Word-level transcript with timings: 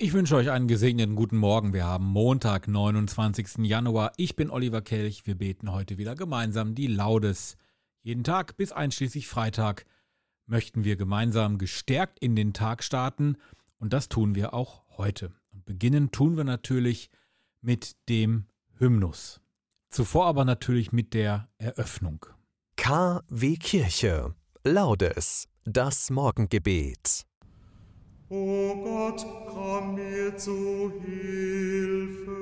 Ich 0.00 0.12
wünsche 0.12 0.36
euch 0.36 0.48
einen 0.52 0.68
gesegneten 0.68 1.16
guten 1.16 1.36
Morgen. 1.36 1.72
Wir 1.72 1.84
haben 1.84 2.04
Montag, 2.04 2.68
29. 2.68 3.66
Januar. 3.66 4.12
Ich 4.16 4.36
bin 4.36 4.48
Oliver 4.48 4.80
Kelch. 4.80 5.26
Wir 5.26 5.34
beten 5.34 5.72
heute 5.72 5.98
wieder 5.98 6.14
gemeinsam 6.14 6.76
die 6.76 6.86
Laudes. 6.86 7.56
Jeden 8.02 8.22
Tag 8.22 8.56
bis 8.56 8.70
einschließlich 8.70 9.26
Freitag 9.26 9.86
möchten 10.46 10.84
wir 10.84 10.94
gemeinsam 10.94 11.58
gestärkt 11.58 12.20
in 12.20 12.36
den 12.36 12.52
Tag 12.52 12.84
starten 12.84 13.38
und 13.80 13.92
das 13.92 14.08
tun 14.08 14.36
wir 14.36 14.54
auch 14.54 14.84
heute. 14.98 15.32
Und 15.52 15.64
beginnen 15.64 16.12
tun 16.12 16.36
wir 16.36 16.44
natürlich 16.44 17.10
mit 17.60 17.96
dem 18.08 18.46
Hymnus. 18.78 19.40
Zuvor 19.88 20.26
aber 20.26 20.44
natürlich 20.44 20.92
mit 20.92 21.12
der 21.12 21.48
Eröffnung. 21.58 22.24
KW 22.76 23.56
Kirche. 23.56 24.32
Laudes. 24.62 25.48
Das 25.64 26.10
Morgengebet. 26.10 27.27
O 28.30 28.74
Gott, 28.84 29.24
komm 29.46 29.94
mir 29.94 30.36
zu 30.36 30.92
Hilfe. 31.02 32.36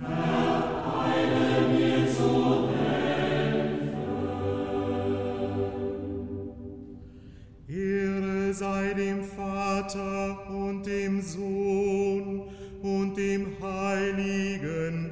Herr, 0.00 0.64
eile 1.04 1.68
mir 1.68 2.08
zu 2.10 2.70
Hilfe. 2.70 3.84
Ehre 7.68 8.54
sei 8.54 8.94
dem 8.94 9.22
Vater 9.22 10.48
und 10.48 10.86
dem 10.86 11.20
Sohn 11.20 12.44
und 12.82 13.14
dem 13.14 13.48
Heiligen 13.60 15.03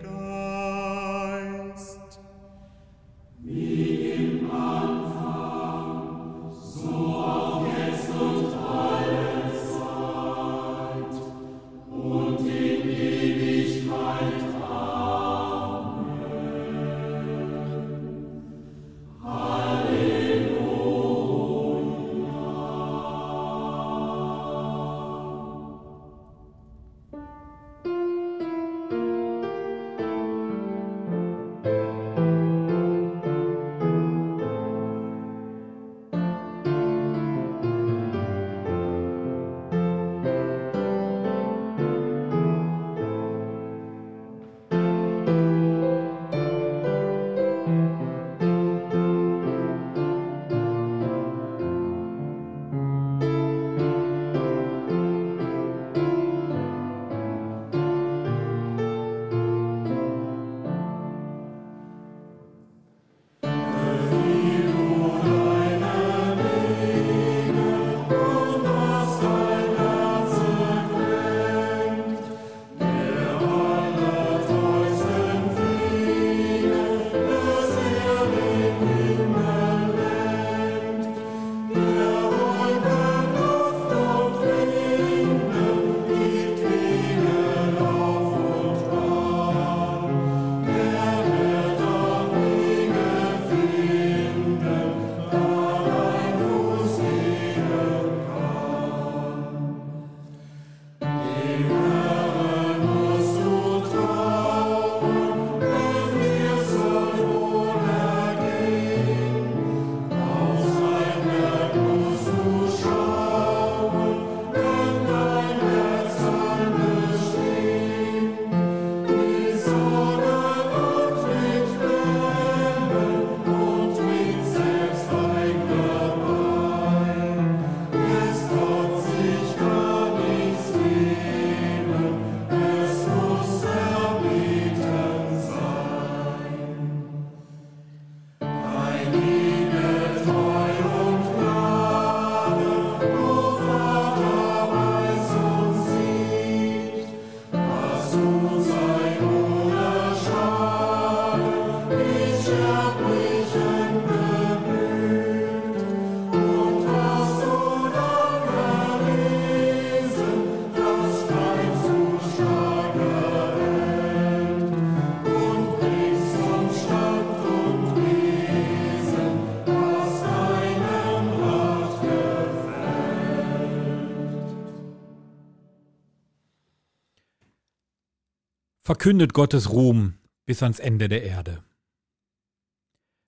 Verkündet 178.85 179.33
Gottes 179.33 179.71
Ruhm 179.71 180.19
bis 180.45 180.61
ans 180.61 180.81
Ende 180.81 181.09
der 181.09 181.23
Erde. 181.23 181.63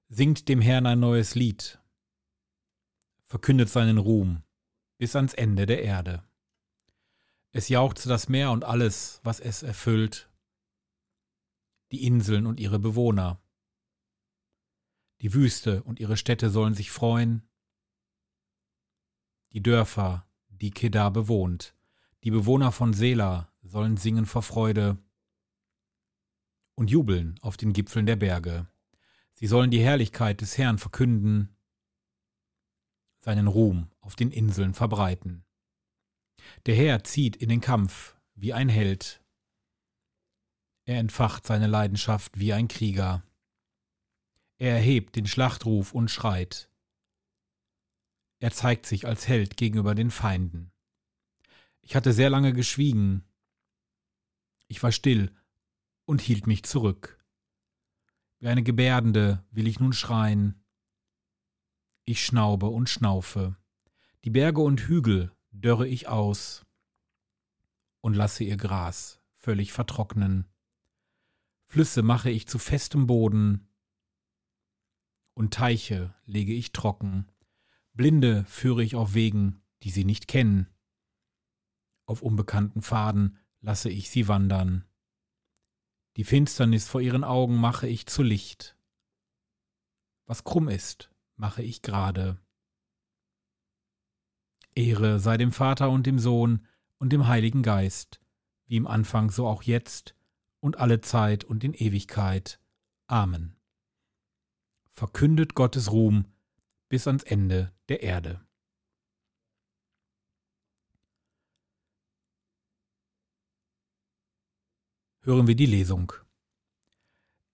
Singt 0.09 0.49
dem 0.49 0.61
Herrn 0.61 0.85
ein 0.85 0.99
neues 0.99 1.37
Lied. 1.37 1.81
Verkündet 3.27 3.69
seinen 3.69 3.99
Ruhm 3.99 4.43
bis 4.99 5.15
ans 5.15 5.33
Ende 5.33 5.67
der 5.67 5.85
Erde. 5.85 6.25
Es 7.53 7.69
jauchze 7.69 8.09
das 8.09 8.29
Meer 8.29 8.51
und 8.51 8.65
alles, 8.65 9.21
was 9.23 9.39
es 9.39 9.63
erfüllt, 9.63 10.29
die 11.93 12.05
Inseln 12.05 12.47
und 12.47 12.59
ihre 12.59 12.81
Bewohner. 12.81 13.41
Die 15.21 15.35
Wüste 15.35 15.85
und 15.85 16.01
ihre 16.01 16.17
Städte 16.17 16.51
sollen 16.51 16.75
sich 16.75 16.91
freuen, 16.91 17.49
die 19.53 19.63
Dörfer, 19.63 20.27
die 20.49 20.73
Kedar 20.73 21.13
bewohnt, 21.13 21.77
die 22.25 22.33
Bewohner 22.33 22.73
von 22.73 22.93
Sela 22.93 23.53
sollen 23.63 23.97
singen 23.97 24.27
vor 24.27 24.43
Freude 24.43 24.99
und 26.75 26.91
jubeln 26.91 27.39
auf 27.41 27.57
den 27.57 27.73
Gipfeln 27.73 28.07
der 28.07 28.17
Berge. 28.17 28.67
Sie 29.35 29.47
sollen 29.47 29.71
die 29.71 29.81
Herrlichkeit 29.81 30.41
des 30.41 30.59
Herrn 30.59 30.79
verkünden, 30.79 31.57
seinen 33.21 33.47
Ruhm 33.47 33.91
auf 34.01 34.17
den 34.17 34.31
Inseln 34.31 34.75
verbreiten. 34.75 35.45
Der 36.67 36.75
Herr 36.75 37.05
zieht 37.05 37.37
in 37.37 37.49
den 37.49 37.61
Kampf 37.61 38.17
wie 38.35 38.53
ein 38.53 38.69
Held. 38.69 39.23
Er 40.85 40.99
entfacht 40.99 41.47
seine 41.47 41.67
Leidenschaft 41.67 42.39
wie 42.39 42.53
ein 42.53 42.69
Krieger. 42.69 43.23
Er 44.59 44.77
erhebt 44.77 45.17
den 45.17 45.27
Schlachtruf 45.27 45.95
und 45.95 46.11
schreit. 46.11 46.71
Er 48.41 48.51
zeigt 48.51 48.87
sich 48.87 49.07
als 49.07 49.27
Held 49.27 49.57
gegenüber 49.57 49.95
den 49.95 50.11
Feinden. 50.11 50.71
Ich 51.81 51.97
hatte 51.97 52.13
sehr 52.13 52.31
lange 52.31 52.53
geschwiegen. 52.53 53.25
Ich 54.69 54.83
war 54.83 54.93
still 54.93 55.35
und 56.05 56.21
hielt 56.21 56.47
mich 56.47 56.65
zurück. 56.65 57.23
Wie 58.39 58.49
eine 58.49 58.63
Gebärdende 58.63 59.45
will 59.51 59.67
ich 59.67 59.81
nun 59.81 59.93
schreien. 59.93 60.63
Ich 62.05 62.25
schnaube 62.25 62.67
und 62.67 62.89
schnaufe. 62.89 63.57
Die 64.25 64.31
Berge 64.31 64.61
und 64.61 64.81
Hügel 64.81 65.33
dörre 65.51 65.89
ich 65.89 66.09
aus 66.09 66.67
und 68.01 68.15
lasse 68.15 68.45
ihr 68.45 68.57
Gras 68.57 69.21
völlig 69.39 69.73
vertrocknen. 69.73 70.47
Flüsse 71.65 72.03
mache 72.03 72.31
ich 72.31 72.47
zu 72.47 72.59
festem 72.59 73.07
Boden 73.07 73.69
und 75.35 75.55
Teiche 75.55 76.15
lege 76.27 76.53
ich 76.53 76.73
trocken. 76.73 77.27
Blinde 77.93 78.45
führe 78.47 78.83
ich 78.83 78.97
auf 78.97 79.15
Wegen, 79.15 79.63
die 79.83 79.91
sie 79.91 80.05
nicht 80.05 80.29
kennen. 80.29 80.69
Auf 82.07 82.23
unbekannten 82.23 82.83
Pfaden 82.83 83.39
lasse 83.61 83.89
ich 83.91 84.11
sie 84.11 84.29
wandern. 84.29 84.85
Die 86.17 86.25
Finsternis 86.25 86.87
vor 86.87 87.01
ihren 87.01 87.25
Augen 87.25 87.57
mache 87.57 87.89
ich 87.89 88.07
zu 88.07 88.23
Licht. 88.23 88.77
Was 90.27 90.45
krumm 90.45 90.69
ist, 90.69 91.11
mache 91.37 91.63
ich 91.63 91.83
gerade. 91.83 92.39
Ehre 94.75 95.19
sei 95.19 95.37
dem 95.37 95.53
Vater 95.53 95.91
und 95.91 96.07
dem 96.07 96.19
Sohn 96.19 96.67
und 96.99 97.13
dem 97.13 97.27
Heiligen 97.27 97.63
Geist, 97.63 98.21
wie 98.67 98.77
im 98.77 98.87
Anfang 98.87 99.31
so 99.31 99.47
auch 99.47 99.63
jetzt 99.63 100.15
und 100.61 100.79
alle 100.79 101.01
Zeit 101.01 101.45
und 101.45 101.65
in 101.65 101.75
Ewigkeit. 101.75 102.61
Amen. 103.07 103.57
Verkündet 104.91 105.55
Gottes 105.55 105.91
Ruhm 105.91 106.27
bis 106.89 107.07
ans 107.09 107.25
Ende 107.25 107.73
der 107.89 108.03
Erde. 108.03 108.41
Hören 115.27 115.47
wir 115.47 115.57
die 115.57 115.65
Lesung. 115.65 116.13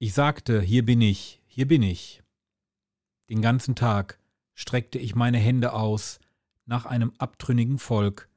Ich 0.01 0.13
sagte, 0.13 0.61
hier 0.61 0.85
bin 0.85 1.01
ich, 1.01 1.41
hier 1.47 1.69
bin 1.69 1.85
ich. 1.85 2.21
Den 3.29 3.41
ganzen 3.43 3.77
Tag 3.77 4.19
streckte 4.55 4.99
ich 4.99 5.15
meine 5.15 5.39
Hände 5.39 5.73
aus 5.73 6.19
nach 6.65 6.85
einem 6.85 7.13
abtrünnigen 7.19 7.79
Volk, 7.79 8.29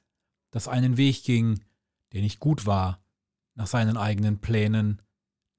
das 0.51 0.68
einen 0.68 0.97
Weg 0.97 1.24
ging, 1.24 1.65
der 2.12 2.21
nicht 2.21 2.39
gut 2.39 2.68
war, 2.68 3.03
nach 3.56 3.65
seinen 3.65 3.97
eigenen 3.97 4.39
Plänen, 4.39 5.01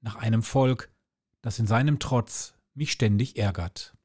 nach 0.02 0.14
einem 0.14 0.44
Volk, 0.44 0.88
das 1.42 1.58
in 1.58 1.66
seinem 1.66 1.98
Trotz 1.98 2.54
mich 2.74 2.92
ständig 2.92 3.36
ärgert. 3.36 3.96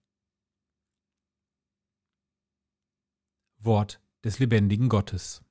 Wort 3.60 4.02
des 4.24 4.40
lebendigen 4.40 4.90
Gottes. 4.90 5.44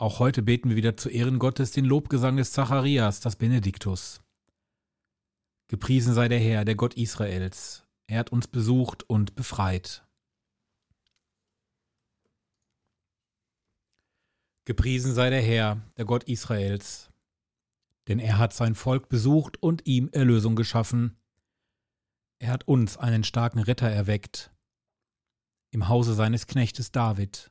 Auch 0.00 0.20
heute 0.20 0.42
beten 0.42 0.68
wir 0.68 0.76
wieder 0.76 0.96
zu 0.96 1.08
Ehren 1.08 1.40
Gottes 1.40 1.72
den 1.72 1.84
Lobgesang 1.84 2.36
des 2.36 2.52
Zacharias, 2.52 3.18
das 3.18 3.34
Benediktus. 3.34 4.22
Gepriesen 5.66 6.14
sei 6.14 6.28
der 6.28 6.38
Herr, 6.38 6.64
der 6.64 6.76
Gott 6.76 6.94
Israels. 6.94 7.84
Er 8.06 8.20
hat 8.20 8.30
uns 8.30 8.46
besucht 8.46 9.02
und 9.10 9.34
befreit. 9.34 10.06
Gepriesen 14.66 15.14
sei 15.14 15.30
der 15.30 15.42
Herr, 15.42 15.82
der 15.96 16.04
Gott 16.04 16.24
Israels. 16.24 17.10
Denn 18.06 18.20
er 18.20 18.38
hat 18.38 18.52
sein 18.52 18.76
Volk 18.76 19.08
besucht 19.08 19.60
und 19.60 19.84
ihm 19.84 20.08
Erlösung 20.12 20.54
geschaffen. 20.54 21.18
Er 22.38 22.52
hat 22.52 22.68
uns 22.68 22.96
einen 22.96 23.24
starken 23.24 23.58
Retter 23.58 23.90
erweckt. 23.90 24.52
Im 25.72 25.88
Hause 25.88 26.14
seines 26.14 26.46
Knechtes 26.46 26.92
David 26.92 27.50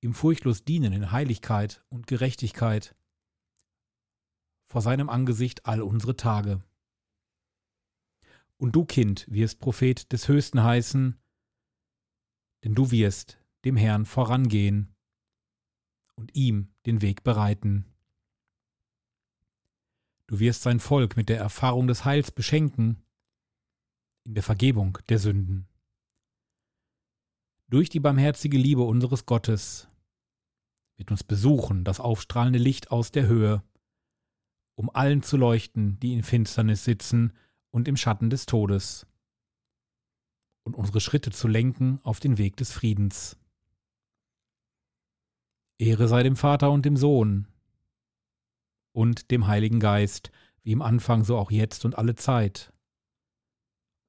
ihm 0.00 0.14
furchtlos 0.14 0.64
dienen 0.64 0.92
in 0.92 1.12
Heiligkeit 1.12 1.84
und 1.88 2.06
Gerechtigkeit 2.06 2.94
vor 4.66 4.80
seinem 4.82 5.08
Angesicht 5.08 5.66
all 5.66 5.82
unsere 5.82 6.16
Tage. 6.16 6.62
Und 8.56 8.76
du, 8.76 8.84
Kind, 8.84 9.26
wirst 9.28 9.60
Prophet 9.60 10.12
des 10.12 10.28
Höchsten 10.28 10.62
heißen, 10.62 11.18
denn 12.62 12.74
du 12.74 12.90
wirst 12.90 13.38
dem 13.64 13.76
Herrn 13.76 14.06
vorangehen 14.06 14.94
und 16.14 16.34
ihm 16.36 16.72
den 16.86 17.02
Weg 17.02 17.24
bereiten. 17.24 17.86
Du 20.26 20.38
wirst 20.38 20.62
sein 20.62 20.78
Volk 20.78 21.16
mit 21.16 21.28
der 21.28 21.38
Erfahrung 21.38 21.88
des 21.88 22.04
Heils 22.04 22.30
beschenken, 22.30 23.02
in 24.24 24.34
der 24.34 24.42
Vergebung 24.42 24.98
der 25.08 25.18
Sünden. 25.18 25.66
Durch 27.68 27.88
die 27.88 28.00
barmherzige 28.00 28.58
Liebe 28.58 28.82
unseres 28.82 29.26
Gottes 29.26 29.89
wird 31.00 31.10
uns 31.10 31.24
besuchen, 31.24 31.82
das 31.82 31.98
aufstrahlende 31.98 32.58
Licht 32.58 32.90
aus 32.90 33.10
der 33.10 33.26
Höhe, 33.26 33.62
um 34.74 34.90
allen 34.90 35.22
zu 35.22 35.38
leuchten, 35.38 35.98
die 35.98 36.12
in 36.12 36.22
Finsternis 36.22 36.84
sitzen 36.84 37.32
und 37.70 37.88
im 37.88 37.96
Schatten 37.96 38.28
des 38.28 38.44
Todes, 38.44 39.06
und 40.62 40.76
unsere 40.76 41.00
Schritte 41.00 41.30
zu 41.30 41.48
lenken 41.48 42.00
auf 42.02 42.20
den 42.20 42.36
Weg 42.36 42.56
des 42.58 42.70
Friedens. 42.70 43.38
Ehre 45.78 46.06
sei 46.06 46.22
dem 46.22 46.36
Vater 46.36 46.70
und 46.70 46.84
dem 46.84 46.98
Sohn 46.98 47.48
und 48.92 49.30
dem 49.30 49.46
Heiligen 49.46 49.80
Geist, 49.80 50.30
wie 50.62 50.72
im 50.72 50.82
Anfang 50.82 51.24
so 51.24 51.38
auch 51.38 51.50
jetzt 51.50 51.86
und 51.86 51.96
alle 51.96 52.14
Zeit 52.14 52.74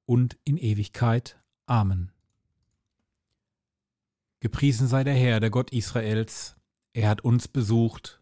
und 0.04 0.38
in 0.44 0.58
Ewigkeit. 0.58 1.40
Amen. 1.64 2.12
Gepriesen 4.40 4.88
sei 4.88 5.04
der 5.04 5.14
Herr, 5.14 5.40
der 5.40 5.48
Gott 5.48 5.72
Israels, 5.72 6.58
er 6.92 7.08
hat 7.08 7.22
uns 7.22 7.48
besucht 7.48 8.20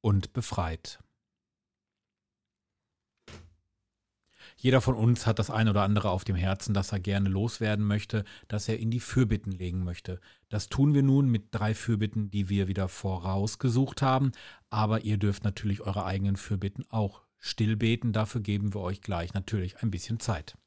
und 0.00 0.32
befreit. 0.32 1.00
Jeder 4.56 4.82
von 4.82 4.94
uns 4.94 5.26
hat 5.26 5.38
das 5.38 5.48
eine 5.48 5.70
oder 5.70 5.82
andere 5.84 6.10
auf 6.10 6.24
dem 6.24 6.36
Herzen, 6.36 6.74
das 6.74 6.92
er 6.92 7.00
gerne 7.00 7.30
loswerden 7.30 7.86
möchte, 7.86 8.24
das 8.46 8.68
er 8.68 8.78
in 8.78 8.90
die 8.90 9.00
Fürbitten 9.00 9.52
legen 9.52 9.84
möchte. 9.84 10.20
Das 10.50 10.68
tun 10.68 10.92
wir 10.92 11.02
nun 11.02 11.30
mit 11.30 11.46
drei 11.50 11.74
Fürbitten, 11.74 12.30
die 12.30 12.50
wir 12.50 12.68
wieder 12.68 12.88
vorausgesucht 12.88 14.02
haben, 14.02 14.32
aber 14.68 15.00
ihr 15.00 15.16
dürft 15.16 15.44
natürlich 15.44 15.80
eure 15.80 16.04
eigenen 16.04 16.36
Fürbitten 16.36 16.84
auch 16.90 17.22
still 17.38 17.76
beten, 17.76 18.12
dafür 18.12 18.42
geben 18.42 18.74
wir 18.74 18.82
euch 18.82 19.00
gleich 19.00 19.32
natürlich 19.32 19.82
ein 19.82 19.90
bisschen 19.90 20.20
Zeit. 20.20 20.58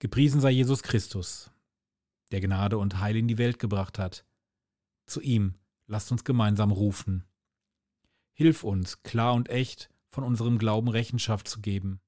Gepriesen 0.00 0.40
sei 0.40 0.50
Jesus 0.50 0.82
Christus, 0.82 1.52
der 2.32 2.40
Gnade 2.40 2.76
und 2.76 2.98
Heil 2.98 3.16
in 3.16 3.28
die 3.28 3.38
Welt 3.38 3.60
gebracht 3.60 4.00
hat. 4.00 4.24
Zu 5.06 5.20
ihm 5.20 5.54
Lasst 5.90 6.12
uns 6.12 6.22
gemeinsam 6.22 6.70
rufen. 6.70 7.24
Hilf 8.30 8.62
uns, 8.62 9.02
klar 9.02 9.34
und 9.34 9.48
echt 9.48 9.90
von 10.08 10.22
unserem 10.22 10.56
Glauben 10.56 10.86
Rechenschaft 10.86 11.48
zu 11.48 11.60
geben. 11.60 12.00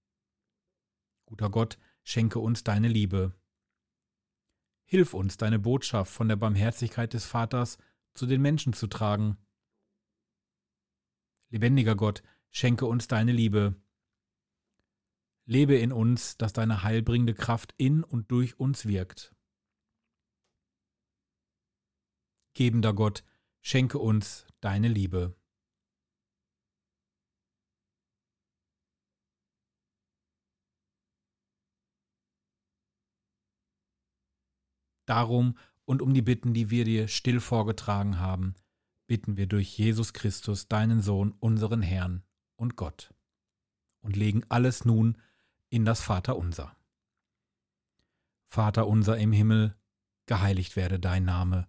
Guter 1.26 1.50
Gott, 1.50 1.78
schenke 2.04 2.38
uns 2.38 2.62
deine 2.62 2.86
Liebe. 2.86 3.34
Hilf 4.84 5.14
uns, 5.14 5.36
deine 5.36 5.58
Botschaft 5.58 6.12
von 6.12 6.28
der 6.28 6.36
Barmherzigkeit 6.36 7.12
des 7.12 7.24
Vaters 7.24 7.76
zu 8.14 8.26
den 8.26 8.40
Menschen 8.40 8.72
zu 8.72 8.86
tragen. 8.86 9.36
Lebendiger 11.48 11.96
Gott, 11.96 12.22
schenke 12.50 12.86
uns 12.86 13.08
deine 13.08 13.32
Liebe. 13.32 13.74
Lebe 15.44 15.74
in 15.74 15.90
uns, 15.90 16.36
dass 16.36 16.52
deine 16.52 16.84
heilbringende 16.84 17.34
Kraft 17.34 17.74
in 17.78 18.04
und 18.04 18.30
durch 18.30 18.60
uns 18.60 18.86
wirkt. 18.86 19.34
Gebender 22.54 22.94
Gott, 22.94 23.24
schenke 23.62 23.98
uns 23.98 24.46
deine 24.60 24.88
Liebe. 24.88 25.34
Darum 35.06 35.56
und 35.84 36.00
um 36.00 36.14
die 36.14 36.22
Bitten, 36.22 36.54
die 36.54 36.70
wir 36.70 36.84
dir 36.84 37.08
still 37.08 37.40
vorgetragen 37.40 38.18
haben, 38.18 38.54
bitten 39.06 39.36
wir 39.36 39.46
durch 39.46 39.76
Jesus 39.76 40.12
Christus, 40.12 40.68
deinen 40.68 41.02
Sohn, 41.02 41.32
unseren 41.32 41.82
Herrn 41.82 42.22
und 42.56 42.76
Gott, 42.76 43.12
und 44.00 44.16
legen 44.16 44.44
alles 44.48 44.84
nun 44.84 45.18
in 45.70 45.84
das 45.84 46.00
Vaterunser. 46.00 46.76
Vater 48.48 48.86
unser 48.86 49.18
im 49.18 49.32
Himmel, 49.32 49.76
geheiligt 50.26 50.76
werde 50.76 51.00
dein 51.00 51.24
Name, 51.24 51.68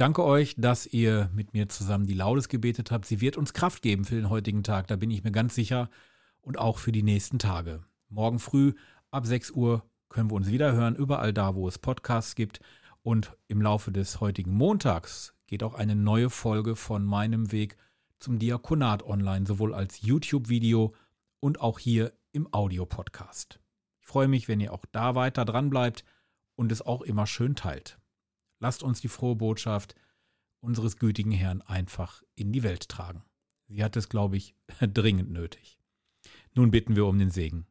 Danke 0.00 0.24
euch, 0.24 0.54
dass 0.56 0.86
ihr 0.86 1.28
mit 1.34 1.52
mir 1.52 1.68
zusammen 1.68 2.06
die 2.06 2.14
Laudes 2.14 2.48
gebetet 2.48 2.90
habt. 2.90 3.04
Sie 3.04 3.20
wird 3.20 3.36
uns 3.36 3.52
Kraft 3.52 3.82
geben 3.82 4.06
für 4.06 4.14
den 4.14 4.30
heutigen 4.30 4.62
Tag, 4.62 4.86
da 4.86 4.96
bin 4.96 5.10
ich 5.10 5.22
mir 5.22 5.32
ganz 5.32 5.54
sicher, 5.54 5.90
und 6.40 6.58
auch 6.58 6.78
für 6.78 6.90
die 6.90 7.02
nächsten 7.02 7.38
Tage. 7.38 7.82
Morgen 8.08 8.38
früh 8.38 8.72
ab 9.10 9.26
6 9.26 9.50
Uhr 9.50 9.84
können 10.08 10.30
wir 10.30 10.36
uns 10.36 10.50
wieder 10.50 10.72
hören, 10.72 10.96
überall 10.96 11.34
da, 11.34 11.54
wo 11.54 11.68
es 11.68 11.78
Podcasts 11.78 12.34
gibt. 12.34 12.60
Und 13.02 13.36
im 13.46 13.60
Laufe 13.60 13.92
des 13.92 14.20
heutigen 14.20 14.54
Montags 14.54 15.34
geht 15.46 15.62
auch 15.62 15.74
eine 15.74 15.94
neue 15.94 16.30
Folge 16.30 16.76
von 16.76 17.04
meinem 17.04 17.52
Weg 17.52 17.76
zum 18.18 18.38
Diakonat 18.38 19.02
online, 19.02 19.46
sowohl 19.46 19.74
als 19.74 20.00
YouTube-Video 20.00 20.94
und 21.40 21.60
auch 21.60 21.78
hier 21.78 22.12
im 22.32 22.52
Audiopodcast. 22.52 23.60
Ich 24.00 24.06
freue 24.06 24.28
mich, 24.28 24.48
wenn 24.48 24.60
ihr 24.60 24.72
auch 24.72 24.86
da 24.92 25.14
weiter 25.14 25.44
dran 25.44 25.68
bleibt 25.68 26.04
und 26.56 26.72
es 26.72 26.80
auch 26.80 27.02
immer 27.02 27.26
schön 27.26 27.54
teilt. 27.54 27.99
Lasst 28.60 28.82
uns 28.82 29.00
die 29.00 29.08
frohe 29.08 29.36
Botschaft 29.36 29.94
unseres 30.60 30.98
gütigen 30.98 31.32
Herrn 31.32 31.62
einfach 31.62 32.22
in 32.34 32.52
die 32.52 32.62
Welt 32.62 32.88
tragen. 32.88 33.24
Sie 33.66 33.82
hat 33.82 33.96
es, 33.96 34.08
glaube 34.08 34.36
ich, 34.36 34.54
dringend 34.80 35.30
nötig. 35.30 35.78
Nun 36.54 36.70
bitten 36.70 36.94
wir 36.96 37.06
um 37.06 37.18
den 37.18 37.30
Segen. 37.30 37.66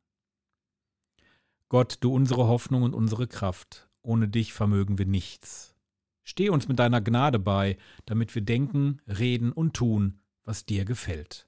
Gott, 1.70 1.98
du 2.00 2.12
unsere 2.12 2.48
Hoffnung 2.48 2.82
und 2.82 2.96
unsere 2.96 3.28
Kraft, 3.28 3.90
ohne 4.02 4.28
dich 4.28 4.54
vermögen 4.54 4.98
wir 4.98 5.06
nichts. 5.06 5.76
Steh 6.24 6.50
uns 6.50 6.68
mit 6.68 6.80
deiner 6.80 7.02
Gnade 7.02 7.38
bei, 7.38 7.78
damit 8.06 8.34
wir 8.34 8.42
denken, 8.42 9.02
reden 9.08 9.52
und 9.52 9.76
tun, 9.76 10.20
was 10.44 10.66
dir 10.66 10.86
gefällt. 10.86 11.48